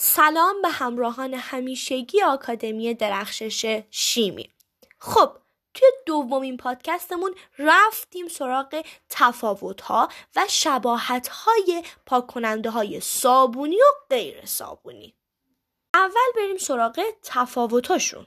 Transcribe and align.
سلام 0.00 0.62
به 0.62 0.68
همراهان 0.68 1.34
همیشگی 1.34 2.22
آکادمی 2.22 2.94
درخشش 2.94 3.82
شیمی. 3.90 4.50
خب 4.98 5.36
توی 5.74 5.88
دومین 6.06 6.56
پادکستمون 6.56 7.34
رفتیم 7.58 8.28
سراغ 8.28 8.84
تفاوت 9.08 9.80
ها 9.80 10.08
و 10.36 10.46
شباهت 10.48 11.28
های 11.28 11.82
پاک 12.06 12.26
کننده 12.26 12.70
های 12.70 13.00
صابونی 13.00 13.76
و 13.76 14.06
غیر 14.10 14.46
صابونی. 14.46 15.14
اول 15.94 16.32
بریم 16.36 16.56
سراغ 16.56 17.04
تفاوتاشون 17.22 18.26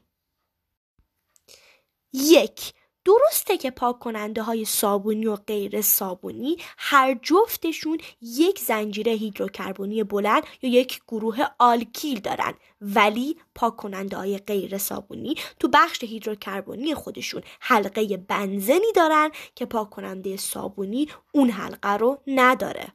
یک 2.13 2.73
درسته 3.05 3.57
که 3.57 3.71
پاک 3.71 3.99
کننده 3.99 4.41
های 4.41 4.65
صابونی 4.65 5.25
و 5.25 5.35
غیر 5.35 5.81
صابونی 5.81 6.57
هر 6.77 7.19
جفتشون 7.21 7.97
یک 8.21 8.59
زنجیره 8.59 9.11
هیدروکربنی 9.11 10.03
بلند 10.03 10.43
یا 10.61 10.69
یک 10.69 11.01
گروه 11.07 11.37
آلکیل 11.59 12.19
دارن. 12.19 12.53
ولی 12.81 13.37
پاک 13.55 13.75
کننده 13.77 14.17
های 14.17 14.37
غیر 14.37 14.77
صابونی 14.77 15.35
تو 15.59 15.67
بخش 15.67 16.03
هیدروکربنی 16.03 16.95
خودشون 16.95 17.41
حلقه 17.59 18.17
بنزنی 18.17 18.91
دارن 18.95 19.29
که 19.55 19.65
پاک 19.65 19.89
کننده 19.89 20.37
صابونی 20.37 21.07
اون 21.31 21.49
حلقه 21.49 21.97
رو 21.97 22.21
نداره. 22.27 22.93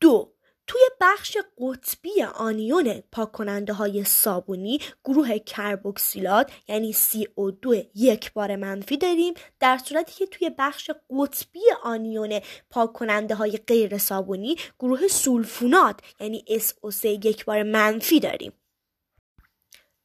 دو 0.00 0.32
توی 0.68 0.80
بخش 1.00 1.36
قطبی 1.58 2.22
آنیون 2.22 3.02
پاک 3.12 3.32
کننده 3.32 3.72
های 3.72 4.04
صابونی 4.04 4.80
گروه 5.04 5.38
کربوکسیلات 5.38 6.50
یعنی 6.68 6.92
CO2 6.92 7.86
یک 7.94 8.32
بار 8.32 8.56
منفی 8.56 8.96
داریم 8.96 9.34
در 9.60 9.78
صورتی 9.78 10.12
که 10.12 10.26
توی 10.26 10.50
بخش 10.58 10.90
قطبی 11.10 11.60
آنیون 11.82 12.40
پاک 12.70 12.92
کننده 12.92 13.34
های 13.34 13.56
غیر 13.56 13.98
صابونی 13.98 14.56
گروه 14.78 15.08
سولفونات 15.08 16.00
یعنی 16.20 16.44
SO3 16.48 17.04
یک 17.04 17.44
بار 17.44 17.62
منفی 17.62 18.20
داریم. 18.20 18.52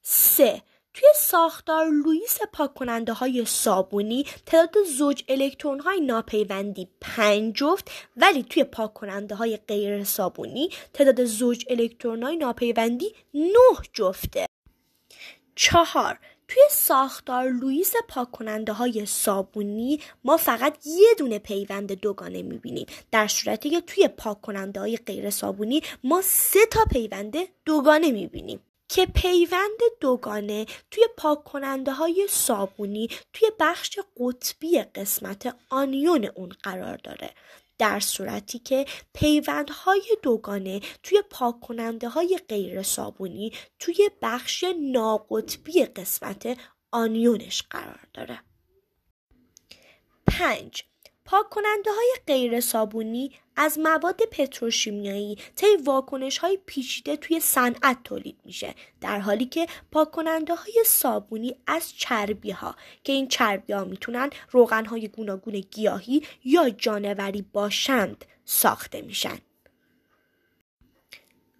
3. 0.02 0.62
توی 0.94 1.08
ساختار 1.16 1.90
لوئیس 1.90 2.40
پاک 2.54 2.74
کننده 2.74 3.14
های 3.14 3.46
صابونی 3.46 4.26
تعداد 4.46 4.84
زوج 4.98 5.24
الکترون 5.28 5.80
های 5.80 6.02
ناپیوندی 6.02 6.88
پنج 7.02 7.56
جفت 7.56 7.92
ولی 8.18 8.44
توی 8.44 8.64
پاک 8.64 8.94
کننده 8.94 9.36
های 9.36 9.58
غیر 9.58 10.04
صابونی 10.04 10.70
تعداد 10.94 11.24
زوج 11.24 11.66
الکترون 11.70 12.24
های 12.24 12.38
ناپیوندی 12.38 13.14
نه 13.34 13.78
جفته. 13.94 14.46
چهار 15.56 16.20
توی 16.48 16.64
ساختار 16.72 17.50
لوئیس 17.50 17.94
پاک 18.10 18.32
کننده 18.32 18.74
های 18.74 19.06
صابونی 19.06 20.00
ما 20.24 20.38
فقط 20.38 20.88
یه 20.88 21.10
دونه 21.18 21.40
پیوند 21.40 21.92
دوگانه 21.92 22.42
می‌بینیم. 22.42 22.86
در 23.12 23.28
صورتی 23.28 23.70
که 23.70 23.82
توی 23.82 24.08
پاک 24.08 24.42
کننده 24.42 24.80
های 24.80 24.98
غیر 24.98 25.30
صابونی 25.30 25.82
ما 26.04 26.22
سه 26.22 26.60
تا 26.72 26.86
پیوند 26.92 27.36
دوگانه 27.66 28.12
می‌بینیم. 28.12 28.60
که 28.94 29.06
پیوند 29.06 29.80
دوگانه 30.00 30.66
توی 30.92 31.04
پاک 31.18 31.44
کننده 31.44 31.92
های 31.92 32.28
صابونی 32.30 33.10
توی 33.34 33.52
بخش 33.60 34.00
قطبی 34.18 34.82
قسمت 34.82 35.56
آنیون 35.70 36.26
اون 36.26 36.50
قرار 36.64 36.98
داره 36.98 37.34
در 37.78 38.00
صورتی 38.00 38.60
که 38.60 38.86
پیوندهای 39.14 40.18
دوگانه 40.22 40.82
توی 41.04 41.24
پاک 41.30 41.60
کننده 41.60 42.10
های 42.10 42.40
غیر 42.50 42.84
صابونی 42.84 43.54
توی 43.80 44.10
بخش 44.22 44.66
ناقطبی 44.82 45.86
قسمت 45.86 46.58
آنیونش 46.92 47.64
قرار 47.70 48.08
داره. 48.14 48.40
5. 50.28 50.84
پاک 51.26 51.50
کننده 51.50 51.92
های 51.92 52.14
غیر 52.28 52.60
صابونی 52.60 53.32
از 53.56 53.80
مواد 53.80 54.22
پتروشیمیایی 54.32 55.38
طی 55.56 55.76
واکنش 55.86 56.38
های 56.38 56.60
پیچیده 56.66 57.18
توی 57.18 57.40
صنعت 57.40 58.04
تولید 58.04 58.38
میشه 58.46 58.76
در 59.02 59.20
حالی 59.20 59.46
که 59.46 59.68
پاک 59.92 60.12
کننده 60.12 60.56
های 60.56 60.84
صابونی 60.86 61.56
از 61.68 61.94
چربی 61.98 62.52
ها 62.52 62.76
که 63.04 63.14
این 63.14 63.28
چربی 63.28 63.74
ها 63.74 63.84
می‌تونن 63.84 64.30
روغن 64.52 64.86
های 64.86 65.08
گوناگون 65.08 65.60
گیاهی 65.60 66.24
یا 66.44 66.70
جانوری 66.70 67.42
باشند 67.42 68.26
ساخته 68.46 69.02
میشن. 69.02 69.38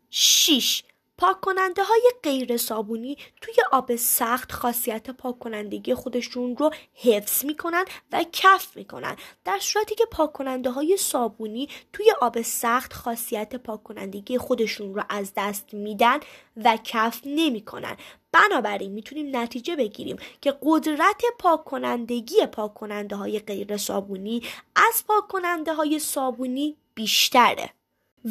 6 0.10 0.84
پاک 1.18 1.42
کننده 1.42 1.84
های 1.84 2.12
غیر 2.24 2.58
صابونی 2.58 3.18
توی 3.42 3.54
آب 3.72 3.96
سخت 3.96 4.52
خاصیت 4.52 5.10
پاک 5.10 5.40
کنندگی 5.40 5.94
خودشون 5.94 6.58
رو 6.58 6.72
حفظ 6.94 7.46
می‌کنن 7.46 7.86
و 8.12 8.26
کف 8.32 8.78
می‌کنن. 8.78 9.16
در 9.46 9.60
صورتی 9.60 9.96
که 9.96 10.06
پاک 10.06 10.34
کننده 10.34 10.70
های 10.70 10.98
صابونی 10.98 11.70
توی 11.94 12.12
آب 12.22 12.42
سخت 12.42 12.94
خاصیت 12.94 13.56
پاک 13.56 13.84
کنندگی 13.84 14.38
خودشون 14.38 14.96
رو 14.96 15.04
از 15.10 15.32
دست 15.38 15.74
میدن 15.74 16.20
و 16.64 16.78
کف 16.84 17.22
نمی‌کنن. 17.26 17.98
بنابراین 18.32 18.92
می‌تونیم 18.92 19.38
نتیجه 19.38 19.76
بگیریم 19.76 20.18
که 20.42 20.58
قدرت 20.62 21.22
پاک 21.40 21.64
کنندگی 21.64 22.46
پاک 22.46 22.74
کننده 22.74 23.16
های 23.16 23.40
غیر 23.40 23.78
صابونی 23.78 24.42
از 24.76 25.04
پاک 25.08 25.28
کننده 25.28 25.74
های 25.74 26.00
صابونی 26.00 26.78
بیشتره. 26.96 27.70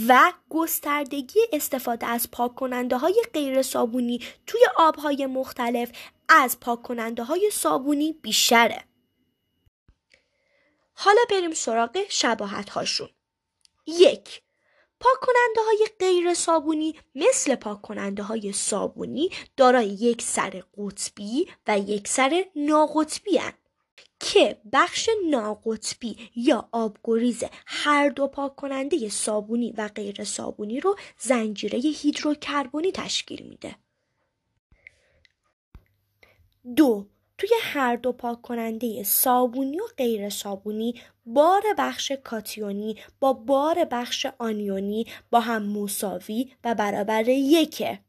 و 0.08 0.32
گستردگی 0.50 1.40
استفاده 1.52 2.06
از 2.06 2.30
پاک 2.30 2.54
کننده 2.54 2.96
های 2.96 3.22
غیر 3.34 3.62
صابونی 3.62 4.20
توی 4.46 4.60
آبهای 4.76 5.26
مختلف 5.26 5.92
از 6.28 6.60
پاک 6.60 6.82
کننده 6.82 7.22
های 7.22 7.50
صابونی 7.52 8.12
بیشتره. 8.12 8.84
حالا 10.92 11.20
بریم 11.30 11.54
سراغ 11.54 11.98
شباهت 12.08 12.70
هاشون. 12.70 13.08
یک 13.86 14.42
پاک 15.00 15.20
کننده 15.20 15.60
های 15.66 15.86
غیر 15.98 16.34
صابونی 16.34 16.94
مثل 17.14 17.54
پاک 17.54 17.82
کننده 17.82 18.22
های 18.22 18.52
صابونی 18.52 19.30
دارای 19.56 19.86
یک 19.86 20.22
سر 20.22 20.62
قطبی 20.78 21.48
و 21.66 21.78
یک 21.78 22.08
سر 22.08 22.44
ناقطبی 22.56 23.38
هن. 23.38 23.52
که 24.20 24.60
بخش 24.72 25.08
ناقطبی 25.30 26.16
یا 26.36 26.68
آبگریز 26.72 27.44
هر 27.66 28.08
دو 28.08 28.26
پاک 28.26 28.56
کننده 28.56 29.08
صابونی 29.08 29.72
و 29.72 29.88
غیر 29.88 30.24
صابونی 30.24 30.80
رو 30.80 30.96
زنجیره 31.18 31.78
هیدروکربنی 31.78 32.92
تشکیل 32.92 33.42
میده. 33.42 33.76
دو 36.76 37.06
توی 37.38 37.50
هر 37.60 37.96
دو 37.96 38.12
پاک 38.12 38.42
کننده 38.42 39.02
صابونی 39.02 39.80
و 39.80 39.84
غیر 39.98 40.30
صابونی 40.30 41.00
بار 41.26 41.62
بخش 41.78 42.12
کاتیونی 42.12 42.96
با 43.20 43.32
بار 43.32 43.84
بخش 43.84 44.26
آنیونی 44.38 45.06
با 45.30 45.40
هم 45.40 45.62
مساوی 45.62 46.52
و 46.64 46.74
برابر 46.74 47.28
یکه 47.28 48.00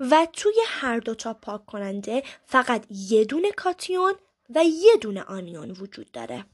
و 0.00 0.26
توی 0.32 0.54
هر 0.66 0.98
دو 0.98 1.14
تا 1.14 1.34
پاک 1.34 1.66
کننده 1.66 2.22
فقط 2.46 2.86
یه 2.90 3.24
دونه 3.24 3.50
کاتیون 3.52 4.14
و 4.54 4.64
یه 4.64 4.96
دونه 5.00 5.22
آنیون 5.22 5.70
وجود 5.70 6.10
داره. 6.12 6.44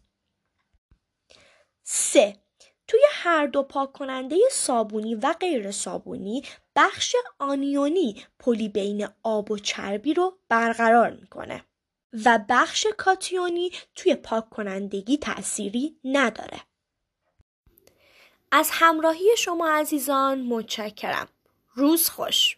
سه 1.82 2.36
توی 2.88 3.00
هر 3.10 3.46
دو 3.46 3.62
پاک 3.62 3.92
کننده 3.92 4.36
صابونی 4.50 5.14
و 5.14 5.32
غیر 5.32 5.70
صابونی 5.70 6.42
بخش 6.76 7.16
آنیونی 7.38 8.24
پلی 8.38 8.68
بین 8.68 9.08
آب 9.22 9.50
و 9.50 9.58
چربی 9.58 10.14
رو 10.14 10.38
برقرار 10.48 11.10
می‌کنه 11.10 11.64
و 12.24 12.38
بخش 12.48 12.86
کاتیونی 12.96 13.72
توی 13.94 14.14
پاک 14.14 14.50
کنندگی 14.50 15.16
تأثیری 15.16 16.00
نداره. 16.04 16.60
از 18.52 18.70
همراهی 18.72 19.36
شما 19.38 19.68
عزیزان 19.68 20.42
متشکرم. 20.42 21.28
روز 21.74 22.08
خوش. 22.08 22.57